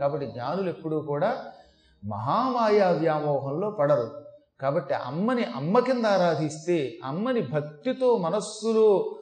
[0.00, 1.44] కాబట్టి జ్ఞానులు ఎప్పుడూ కూడా
[2.04, 4.24] మహామాయా వ్యామోహంలో పడరు.
[4.60, 9.14] కాబట్టి అమ్మని అమ్మ కింద ఆరాధిస్తే అమ్మని భక్తితో మనస్సులో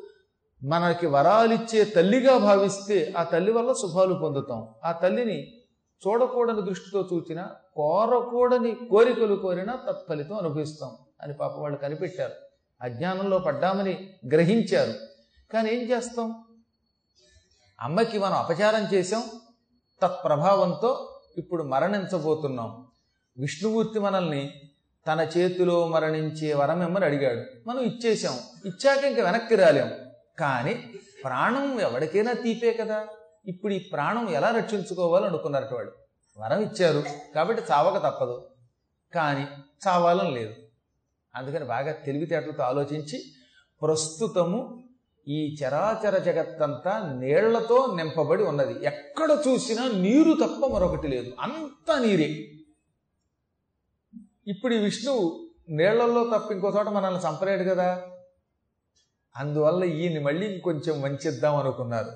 [0.62, 4.68] మనకి వరాలిచ్చే తల్లిగా భావిస్తే ఆ తల్లి వల్ల శుభాలు పొందుతాం.
[4.84, 5.52] ఆ తల్లిని
[6.06, 10.90] చూడకూడని దృష్టితో చూచినా కోరకూడని కోరికలు కోరినా తత్ఫలితం అనుభవిస్తాం
[11.22, 12.32] అని పాప వాళ్ళు కనిపెట్టారు.
[12.82, 14.94] అజ్ఞానంలో పడ్డామని గ్రహించారు.
[15.52, 16.44] కానీ ఏం చేస్తాం?
[17.80, 19.22] అమ్మకి మనం అపచారం చేశాం.
[20.02, 22.86] తత్ప్రభావంతో ఇప్పుడు మరణించబోతున్నాం.
[23.38, 24.52] విష్ణుమూర్తి మనల్ని
[25.06, 27.68] తన చేతిలో మరణించే వరమెమ్మని అడిగాడు.
[27.68, 28.38] మనం ఇచ్చేశాం.
[28.66, 29.92] ఇచ్చాక ఇంక వెనక్కి రాలేం.
[30.38, 33.06] కానీ ప్రాణం ఎవరికైనా తీపే కదా.
[33.46, 35.92] ఇప్పుడు ఈ ప్రాణం ఎలా రక్షించుకోవాలని అనుకున్నారట వాడు.
[36.38, 37.04] వరం ఇచ్చారు.
[37.34, 38.50] కాబట్టి చావక తప్పదు.
[39.14, 39.46] కానీ
[39.88, 40.54] చావాలని లేదు.
[41.34, 43.24] అందుకని బాగా తెలివితేటలతో ఆలోచించి
[43.82, 44.85] ప్రస్తుతము
[45.28, 48.86] ఈ చరాచర జగత్తంతా నీళ్ళతో నింపబడి ఉన్నది.
[48.86, 51.32] ఎక్కడ చూసినా నీరు తప్ప మరొకటి లేదు.
[51.40, 52.48] అంత నీరే.
[54.46, 58.02] ఇప్పుడు ఈ విష్ణువు నీళ్ళలో తప్ప ఇంకో చోట మనల్ని చంపలేడు కదా?
[59.36, 62.10] అందువల్ల ఈయన మళ్ళీ ఇంకొంచెం వంచిద్దాం అనుకున్నారు.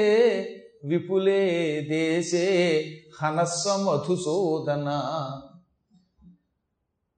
[0.85, 1.41] విపులే
[1.89, 2.81] దేశే
[3.21, 4.89] హనస్వ మధుసూదన.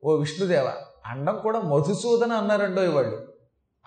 [0.04, 0.72] ఓ విష్ణుదేవ
[1.06, 3.35] అండం కూడా మధుసూదన అన్నారండో వాళ్ళు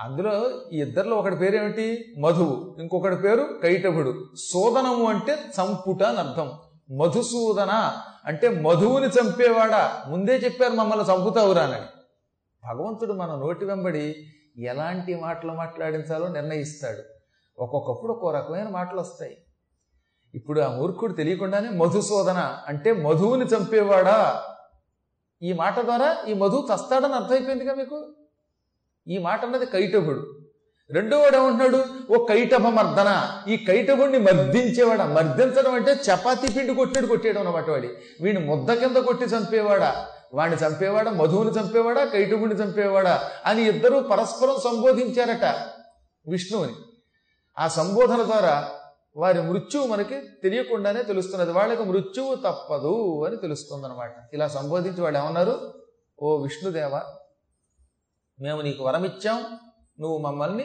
[0.00, 2.76] అందులో ఈ ఇద్దరిలో ఒకటి పేరు ఏమిటి మధువు.
[2.78, 4.24] ఇంకొకటి పేరు కైటభుడు.
[4.52, 6.52] సూదనము అంటే చంపుట అని అర్థం.
[6.98, 7.92] మధుసూదన
[8.24, 10.04] అంటే మధువుని చంపేవాడా?
[10.08, 11.86] ముందే చెప్పారు మమ్మల్ని చంపుతావు రానని
[12.64, 14.16] భగవంతుడు మన నోటి వెంబడి
[14.58, 17.02] ఎలాంటి మాటలు మాట్లాడించాలో నిర్ణయిస్తాడు.
[17.58, 19.36] ఒక్కొక్కప్పుడు ఒక్కో రకమైన మాటలు వస్తాయి.
[20.34, 24.42] ఇప్పుడు ఆ మూర్ఖుడు తెలియకుండానే మధుసూదన అంటే మధువుని చంపేవాడా?
[25.42, 28.14] ఈ మాట ద్వారా ఈ మధువు చస్తాడని అర్థమైపోయిందిగా మీకు?
[29.08, 30.38] ఈ మాట అన్నది కైటభుడు.
[30.90, 31.84] రెండో వాడు ఏమంటున్నాడు?
[32.12, 33.40] ఓ కైటభ మర్దన.
[33.48, 35.06] ఈ కైటభుడిని మర్దించేవాడా?
[35.06, 37.88] మర్దించడం అంటే చపాతీ పిండి కొట్టాడు కొట్టేయడం అన్నమాట వాడి.
[38.20, 40.06] వీడిని ముద్ద కింద కొట్టి చంపేవాడా?
[40.34, 41.10] వాడిని చంపేవాడా?
[41.10, 42.04] మధువుని చంపేవాడా?
[42.04, 43.30] కైటభుడిని చంపేవాడా?
[43.46, 45.54] అని ఇద్దరూ పరస్పరం సంబోధించారట
[46.28, 46.72] విష్ణువుని.
[47.58, 48.70] ఆ సంబోధన ద్వారా
[49.16, 51.52] వారి మృత్యువు మనకి తెలియకుండానే తెలుస్తున్నది.
[51.52, 55.74] వాళ్ళకి మృత్యువు తప్పదు అని తెలుస్తుంది అనమాట ఇలా సంబోధించి వాళ్ళు ఏమన్నారు?
[56.22, 57.00] ఓ విష్ణుదేవ
[58.40, 59.44] మేము నీకు వరమిచ్చాం.
[60.00, 60.64] నువ్వు మమ్మల్ని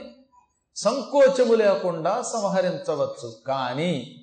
[0.75, 3.33] సంకోచము లేకుండా సంహరించవచ్చు.
[3.47, 4.15] కానీ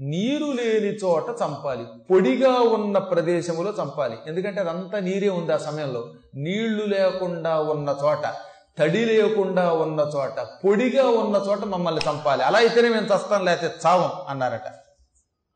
[0.00, 1.86] నీరు లేని చోట చంపాలి.
[2.10, 4.16] పొడిగా ఉన్న ప్రదేశములో చంపాలి.
[4.26, 6.14] ఎందుకంటే అదంతా నీరే ఉంది ఆ సమయంలో.
[6.34, 8.34] నీళ్ళు లేకుండా ఉన్న చోట
[8.78, 12.42] తడి లేకుండా ఉన్న చోట పొడిగా ఉన్న చోట మమ్మల్ని చంపాలి.
[12.42, 14.72] అలా అయితేనే మేము చస్తాం లేకపోతే చావం అన్నారట.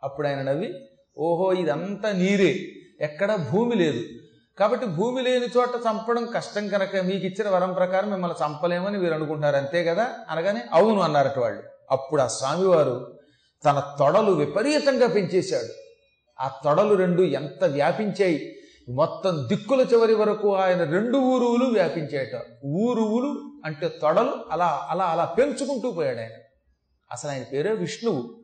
[0.02, 0.74] అప్పుడు ఆయన నవ్వి
[1.18, 2.66] ఓహో ఇదంతా నీరే.
[3.00, 4.04] ఎక్కడ భూమి లేదు.
[4.60, 9.56] కాబట్టి భూమి లేని చోట చంపడం కష్టం కనుక మీకు ఇచ్చిన వరం ప్రకారం మిమ్మల్ని చంపలేమని మీరు అనుకుంటున్నారు.
[9.56, 10.08] అంతే కదా?
[10.30, 11.62] అనగానే అవును అన్నారట వాళ్ళు.
[11.90, 13.18] అప్పుడు ఆ స్వామివారు
[13.64, 15.72] తన తొడలు విపరీతంగా పెంచేశాడు.
[16.42, 18.56] ఆ తొడలు రెండు ఎంత వ్యాపించాయి?
[18.88, 25.90] మొత్తం దిక్కుల చివరి వరకు ఆయన రెండు ఊరువులు వ్యాపించేట ఊరువులు అంటే తొడలు అలా అలా అలా పెంచుకుంటూ
[25.90, 26.30] పోయాడు ఆయన.
[27.12, 28.39] అసలు ఆయన పేరే విష్ణువు.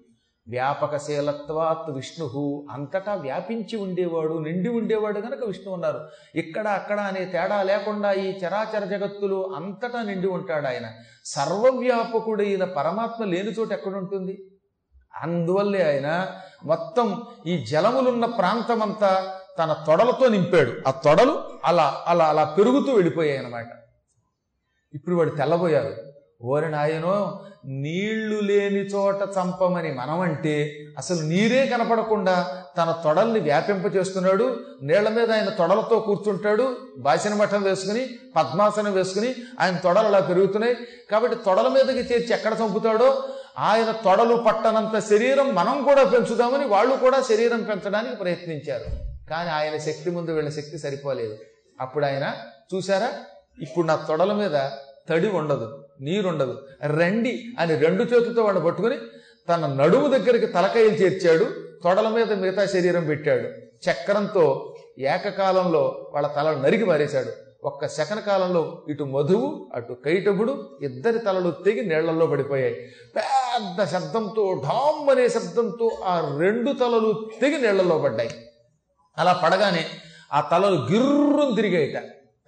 [0.48, 6.00] వ్యాపకశీలత్వాత్ విష్ణు అంతటా వ్యాపించి ఉండేవాడు నిండి ఉండేవాడు కనుక విష్ణు ఉన్నారు.
[6.34, 10.88] ఇక్కడ అక్కడ అనే తేడా లేకుండా ఈ చరాచర జగత్తులు అంతటా నిండి ఉంటాడు ఆయన.
[11.24, 14.50] సర్వవ్యాపకుడైన పరమాత్మ లేని చోట ఎక్కడుంటుంది?
[15.22, 16.28] అందువల్లే ఆయన
[16.64, 20.88] మొత్తం ఈ జలములున్న ప్రాంతమంతా తన తొడలతో నింపాడు.
[20.88, 23.66] ఆ తొడలు అలా అలా అలా పెరుగుతూ వెళ్ళిపోయాయి అన్నమాట
[24.94, 26.15] ఇప్పుడు వాడు తెల్లబోయారు.
[26.42, 35.08] ఓరి నాయనో నీళ్ళు లేని చోట చంపమని మనమంటే అసలు నీరే కనపడకుండా తన తొడల్ని వ్యాపింప చేస్తున్నాడు నీళ్ళ
[35.08, 36.76] మీద ఆయన తొడలతో కూర్చుంటాడు.
[36.98, 40.76] బాసిన మఠం వేసుకుని పద్మాసనం వేసుకుని ఆయన తొడలు అలా పెరుగుతున్నాయి.
[41.10, 43.28] కాబట్టి తొడల మీదకి చేర్చి ఎక్కడ చంపుతాడో?
[43.58, 48.84] ఆయన తొడలు పట్టనంత శరీరం మనం కూడా పెంచుదామని వాళ్ళు కూడా శరీరం పెంచడానికి ప్రయత్నించారు.
[49.30, 51.38] కానీ ఆయన శక్తి ముందు వీళ్ళ శక్తి సరిపోలేదు.
[51.80, 52.34] అప్పుడు ఆయన
[52.74, 53.12] చూసారా
[53.62, 54.60] ఇప్పుడు నా తొడల మీద
[55.08, 55.85] తడి ఉండదు.
[56.00, 56.68] నీరుండదు.
[56.84, 58.96] రండి అని రెండు చేతులతో వాడిని పట్టుకుని
[59.48, 61.46] తన నడుము దగ్గరికి తలకాయలు చేర్చాడు
[61.84, 63.48] తొడల మీద మిగతా శరీరం పెట్టాడు.
[63.90, 67.32] చక్రంతో ఏకకాలంలో వాళ్ళ తలలు నరికి మారేశాడు
[67.64, 72.74] ఒక్క సెకండ్ కాలంలో ఇటు మధువు అటు కైటబుడు ఇద్దరి తలలు తెగి నీళ్ళలో పడిపోయాయి.
[73.16, 78.30] పెద్ద శబ్దంతో ఢామ్ అనే శబ్దంతో ఆ రెండు తలలు తెగి నీళ్ళలో పడ్డాయి.
[79.18, 79.86] అలా పడగానే
[80.32, 81.96] ఆ తలలు గిర్రును తిరిగాయిట.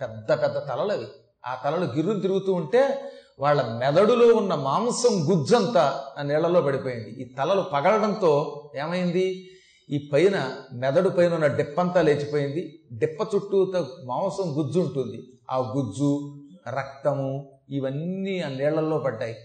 [0.00, 1.06] పెద్ద పెద్ద తలలు అవి.
[1.46, 7.10] ఆ తలలు గిర్రును తిరుగుతూ ఉంటే వాళ్ళ మెదడులో ఉన్న మాంసం గుజ్జంతా ఆ నీళ్ళలో పడిపోయింది.
[7.10, 9.48] ఈ తలలు పగలడంతో ఏమైంది?
[9.90, 12.80] ఈ పైన మెదడు పైన ఉన్న డిప్పంతా లేచిపోయింది.
[12.92, 13.72] డిప్ప చుట్టూ
[14.04, 15.32] మాంసం గుజ్జు ఉంటుంది.
[15.50, 16.36] ఆ గుజ్జు
[16.68, 19.36] రక్తము ఇవన్నీ ఆ నీళ్ళలో పడ్డాయి.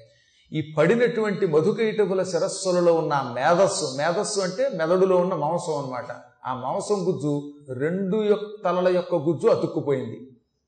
[0.54, 6.06] ఈ పడినటువంటి మధుకైటకుల శిరస్సులలో ఉన్న మేధస్సు మేధస్సు అంటే మెదడులో ఉన్న మాంసం అన్నమాట.
[6.46, 10.28] ఆ మాంసం గుజ్జు రెండు యొక్క తలల యొక్క గుజ్జు అతుక్కుపోయింది.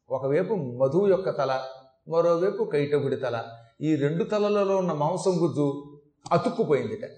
[0.10, 1.60] ఒకవైపు మధువు యొక్క తల
[2.07, 3.44] మరోవైపు కైటగుడి తల.
[3.81, 5.98] ఈ రెండు తలలలో ఉన్న మాంసం గుజ్జు
[6.31, 7.10] అతుక్కుపోయిందిట.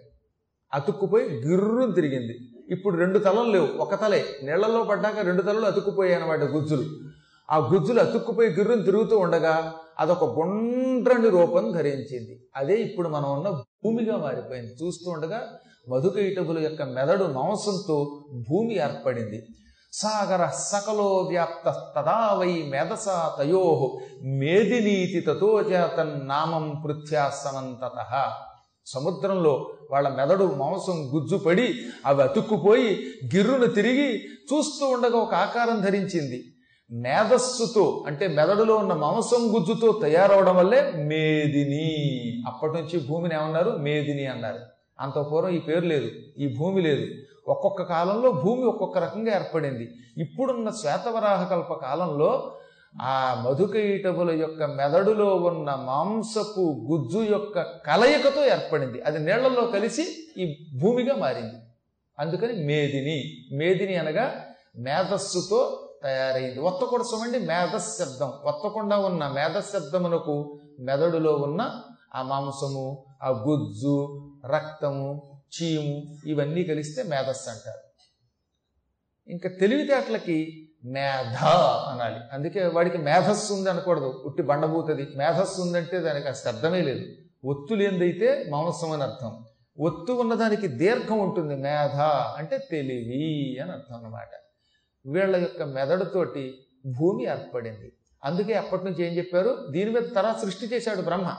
[0.74, 2.38] అతుక్కుపోయి గిర్రు తిరిగింది.
[2.69, 4.25] ఇప్పుడు రెండు తలలు లేవు ఒక తలే.
[4.44, 6.84] నీళ్ళలో పడ్డాక రెండు తలలు అతుక్కుపోయాయి అనమాట గుజ్జులు.
[7.51, 12.44] ఆ గుజ్జులు అతుక్కుపోయి గిర్రును తిరుగుతూ ఉండగా అదొక గుండ్రని రూపం ధరించింది.
[12.56, 14.74] అదే ఇప్పుడు మనం ఉన్న భూమిగా మారిపోయింది.
[14.84, 15.54] చూస్తూ ఉండగా
[15.89, 19.45] మధుకైటకుల యొక్క మెదడు మాంసంతో భూమి ఏర్పడింది.
[19.92, 28.34] సాగర సకలో వ్యాప్త తదా వై మేధసా తయో మేదినీతి తతో జాతన్ నామం పృథ్యాసమంతత
[28.86, 31.75] సముద్రంలో వాళ్ళ మెదడు మాంసం గుజ్జుపడి
[32.06, 33.06] అవి అతుక్కుపోయి
[33.36, 36.44] గిర్రును తిరిగి చూస్తూ ఉండగా ఒక ఆకారం ధరించింది.
[36.92, 42.04] మేధస్సుతో అంటే మెదడులో ఉన్న మాంసం గుజ్జుతో తయారవడం వల్లే మేదిని
[42.48, 43.69] అప్పటి నుంచి భూమిని ఏమన్నారు?
[43.69, 44.60] మేదిని అన్నారు.
[45.00, 46.12] అంత పూర్వం ఈ పేరు లేదు.
[46.38, 47.07] ఈ భూమి లేదు.
[47.48, 49.90] ఒక్కొక్క కాలంలో భూమి ఒక్కొక్క రకంగా ఏర్పడింది.
[50.18, 52.52] ఇప్పుడున్న శ్వేతవరాహకల్ప కాలంలో
[53.02, 59.02] ఆ మధుకైటవుల యొక్క మెదడులో ఉన్న మాంసపు గుజ్జు యొక్క కలయికతో ఏర్పడింది.
[59.02, 60.08] అది నీళ్ళలో కలిసి
[60.38, 61.56] ఈ భూమిగా మారింది.
[62.20, 64.34] అందుకని మేదిని మేదిని అనగా
[64.78, 66.60] మేధస్సుతో తయారైంది.
[66.60, 71.70] ఒత్తకొడసం అండి మేధశబ్దం ఒత్తకుండా ఉన్న మేధశబ్దమునకు మెదడులో ఉన్న
[72.16, 77.88] ఆ మాంసము ఆ గుజ్జు రక్తము చీము ఇవన్నీ కలిస్తే మేధస్సు అంటారు.
[79.28, 81.46] ఇంకా తెలివితేటలకి మేధ
[81.92, 82.20] అనాలి.
[82.32, 85.08] అందుకే వాడికి మేధస్సు ఉంది అనకూడదు ఉట్టి బండబూతది.
[85.16, 87.06] మేధస్సు ఉందంటే దానికి ఆ శబ్దమే లేదు.
[87.46, 89.46] ఒత్తు లేనిదైతే మాంసం అని అర్థం.
[89.80, 91.56] ఒత్తు ఉన్నదానికి దీర్ఘం ఉంటుంది.
[91.56, 92.00] మేధ
[92.38, 94.30] అంటే తెలివి అని అర్థం అన్నమాట.
[95.06, 97.94] వీళ్ళ యొక్క మెదడుతోటి భూమి ఏర్పడింది.
[98.24, 99.68] అందుకే అప్పటి నుంచి ఏం చెప్పారు?
[99.72, 101.38] దీని మీద తర సృష్టి చేశాడు బ్రహ్మ.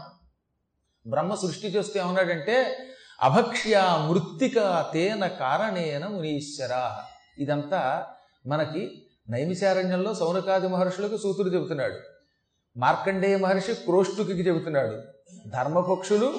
[1.07, 2.79] బ్రహ్మ సృష్టి చేస్తే ఏమన్నాడంటే
[3.23, 6.94] అభక్ష్య మృత్తిక తేన కారణేన మునీశ్వర.
[7.38, 8.06] ఇదంతా
[8.47, 11.94] మనకి నైమిశారణ్యంలో సౌనకాది మహర్షులకు సూతుడు చెబుతున్నాడు.
[12.76, 15.03] మార్కండేయ మహర్షి క్రోష్టుకి చెబుతున్నాడు.
[15.49, 16.35] ధర్మపక్షులు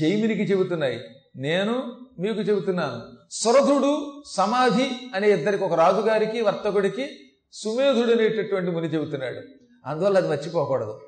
[0.00, 1.00] జైమినికి చెబుతున్నాయి.
[1.36, 3.02] నేను మీకు చెబుతున్నాను.
[3.30, 7.20] సురధుడు సమాధి అనే ఇద్దరికి ఒక రాజుగారికి వర్తకుడికి
[7.52, 9.40] సుమేధుడు అనేటటువంటి ముని చెబుతున్నాడు.
[9.86, 11.00] అందువల్ల అది మర్చిపోకూడదు.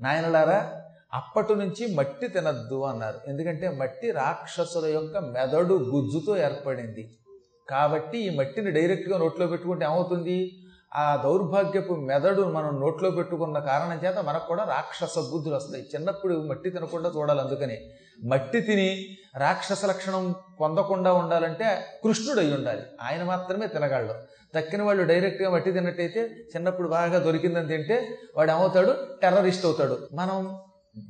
[0.00, 0.83] నాయనలారా
[1.14, 3.20] అప్పటి నుంచి మట్టి తినద్దు అన్నారు.
[3.28, 7.18] ఎందుకంటే మట్టి రాక్షసుల యొక్క మెదడు గుజ్జుతో ఏర్పడింది.
[7.70, 10.58] కాబట్టి ఈ మట్టిని డైరెక్ట్గా నోట్లో పెట్టుకుంటే ఏమవుతుంది?
[10.94, 15.86] ఆ దౌర్భాగ్యపు మెదడు మనం నోట్లో పెట్టుకున్న కారణం చేత మనకు కూడా రాక్షస బుద్ధులు వస్తాయి.
[15.94, 17.78] చిన్నప్పుడు మట్టి తినకుండా చూడాలి అందుకని.
[18.24, 22.82] మట్టి తిని రాక్షస లక్షణం పొందకుండా ఉండాలంటే కృష్ణుడు అయి ఉండాలి.
[23.02, 24.14] ఆయన మాత్రమే తినగలడు.
[24.58, 26.20] తక్కిన వాళ్ళు డైరెక్ట్గా మట్టి తిన్నట్టయితే
[26.56, 28.94] చిన్నప్పుడు బాగా దొరికిందని తింటే వాడు ఏమవుతాడు?
[29.22, 30.08] టెర్రరిస్ట్ అవుతాడు.
[30.12, 30.58] మనం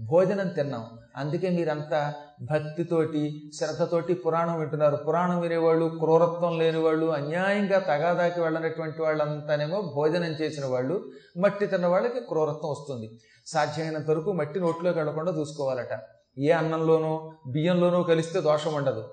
[0.00, 0.86] భోజనం తిన్నాం.
[1.16, 4.96] అందుకే మీరంతా భక్తితోటి శ్రద్ధతోటి పురాణం వింటున్నారు.
[4.96, 12.20] పురాణం వినేవాళ్ళు క్రూరత్వం లేని వాళ్ళు అన్యాయంగా తగాదాకి వెళ్ళనటువంటి వాళ్ళంతానేమో భోజనం చేసిన వాళ్ళు మట్టి తిన్న వాళ్ళకి
[12.20, 13.20] క్రూరత్వం వస్తుంది.
[13.46, 16.00] సాధ్యమైనంత వరకు మట్టి నోట్లోకి వెళ్ళకుండా చూసుకోవాలట.
[16.38, 19.08] ఏ అన్నంలోనో బియ్యంలోనో కలిస్తే దోషం ఉండదు.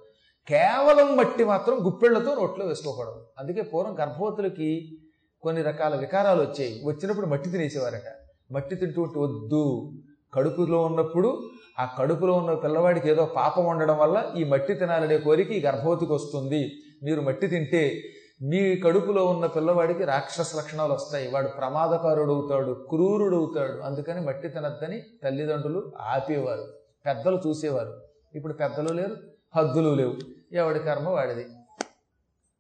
[0.47, 3.25] కేవలం మట్టి మాత్రం గుప్పెళ్ళతో నోట్లో వేసుకోకూడదు.
[3.39, 4.97] అందుకే పూర్వం గర్భవతులకి
[5.41, 6.81] కొన్ని రకాల వికారాలు వచ్చాయి.
[6.85, 8.15] వచ్చినప్పుడు మట్టి తినేసేవారట.
[8.51, 9.93] మట్టి తింటూ ఉంటే వద్దు.
[10.33, 11.49] కడుపులో ఉన్నప్పుడు
[11.79, 16.71] ఆ కడుపులో ఉన్న పిల్లవాడికి ఏదో పాపం ఉండడం వల్ల ఈ మట్టి తినాలనే కోరిక ఈ గర్భవతికి వస్తుంది.
[17.03, 18.01] మీరు మట్టి తింటే
[18.41, 21.31] మీ కడుపులో ఉన్న పిల్లవాడికి రాక్షస లక్షణాలు వస్తాయి.
[21.31, 26.65] వాడు ప్రమాదకారుడు అవుతాడు క్రూరుడు అవుతాడు అందుకని మట్టి తినద్దని తల్లిదండ్రులు ఆపేవారు.
[27.05, 28.03] పెద్దలు చూసేవారు.
[28.35, 29.17] ఇప్పుడు పెద్దలు లేరు
[29.55, 30.15] హద్దులు లేవు.
[30.51, 31.45] ఎవడి కర్మ వాడిది?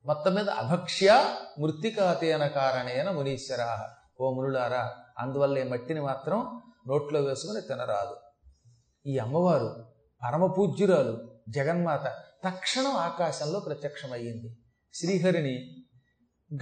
[0.05, 1.23] మొత్తం మీద అభక్ష్య
[1.59, 3.89] మృతికాతేన కారణేన మునీశ్వరా.
[4.21, 8.15] ఓ మునులారా అందువల్ల ఈ మట్టిని మాత్రం నోట్లో వేసుకుని తినరాదు.
[9.09, 9.85] ఈ అమ్మవారు
[10.21, 11.13] పరమ పూజ్యురాలు
[11.49, 12.05] జగన్మాత
[12.47, 14.57] తక్షణం ఆకాశంలో ప్రత్యక్షమయ్యింది.
[14.93, 15.55] శ్రీహరిని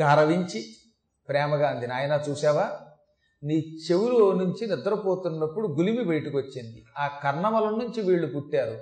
[0.02, 0.66] గారవించి
[1.30, 2.72] ప్రేమగా అంది నాయన చూసావా
[3.44, 8.78] నీ చెవులో నుంచి నిద్రపోతున్నప్పుడు గులిమి బయటకు వచ్చింది ఆ కర్ణమలం నుంచి వీళ్ళు పుట్టారు.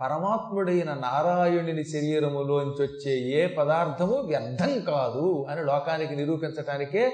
[0.00, 7.12] పరమాత్ముడైన నారాయణుని శరీరములోంచి వచ్చే ఏ పదార్థము వ్యర్థం కాదు అని లోకానికి నిరూపించటానికే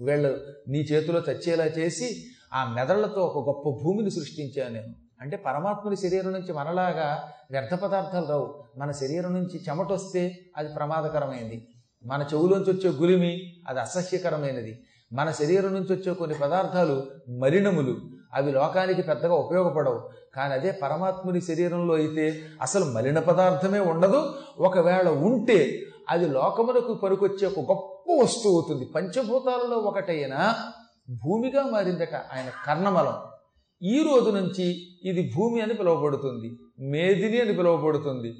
[0.00, 2.24] వీళ్ళు నీ చేతిలో చచ్చేలా చేసి
[2.54, 4.86] ఆ మెదళ్ళతో ఒక గొప్ప భూమిని సృష్టించాను నేను.
[5.20, 8.64] అంటే పరమాత్ముని శరీరం నుంచి మనలాగా వ్యర్థ పదార్థాలు రావు.
[8.78, 11.68] మన శరీరం నుంచి చెమట వస్తే అది ప్రమాదకరమైనది
[12.06, 14.82] మన చెవులోంచి వచ్చే గులిమి అది అసహ్యకరమైనది.
[15.12, 17.96] మన శరీరం నుంచి వచ్చే కొన్ని పదార్థాలు మలినములు.
[18.34, 20.10] అవి లోకానికి పెద్దగా ఉపయోగపడవు.
[20.34, 24.34] కానీ అదే పరమాత్ముని శరీరంలో అయితే అసలు మలిన పదార్థమే ఉండదు.
[24.58, 28.84] ఒకవేళ ఉంటే అది లోకమునకు పనికొచ్చే ఒక గొప్ప వస్తువు అవుతుంది.
[28.84, 30.54] పంచభూతాలలో ఒకటైన
[31.10, 33.14] భూమిగా మారిందట ఆయన కర్ణమలం.
[33.82, 38.34] ఈ రోజు నుంచి ఇది భూమి అని పిలువబడుతుంది మేదిని అని పిలువబడుతుంది.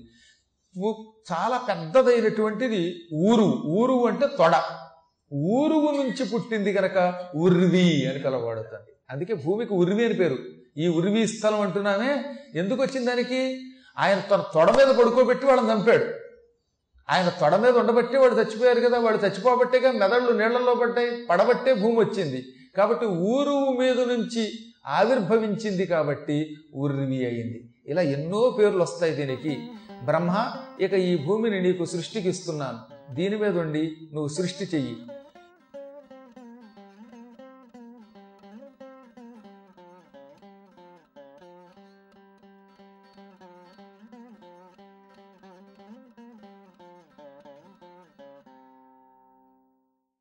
[1.32, 3.62] చాలా పెద్దదైనటువంటిది ఊరు.
[3.66, 4.52] ఊరు అంటే తొడ.
[5.34, 8.92] ఊరువు నుంచి పుట్టింది కనుక ఉర్వి అని పిలువబడుతుంది.
[9.10, 10.38] అందుకే భూమికి ఉర్వి అని పేరు.
[10.76, 12.24] ఈ ఉర్వి స్థలం అంటున్నామే.
[12.54, 13.60] ఎందుకు వచ్చింది దానికి?
[13.98, 16.04] ఆయన తన తొడ మీద పడుకోబెట్టి వాళ్ళని చంపాడు.
[17.10, 18.98] ఆయన తొడ మీద ఉండబట్టే వాడు చచ్చిపోయారు కదా.
[18.98, 22.44] వాడు చచ్చిపోబట్టేగా మెదళ్ళు నీళ్ళలో పడ్డాయి పడబట్టే భూమి వచ్చింది.
[22.76, 24.52] కాబట్టి ఊరువు మీద నుంచి
[24.86, 27.70] ఆవిర్భవించింది కాబట్టి ఉర్వి అయింది.
[27.88, 29.58] ఇలా ఎన్నో పేర్లు వస్తాయి దీనికి.
[30.04, 32.78] బ్రహ్మ ఇక ఈ భూమిని నీకు సృష్టికి ఇస్తున్నాను
[33.14, 34.96] దీని మీద ఉండి నువ్వు సృష్టి చెయ్యి.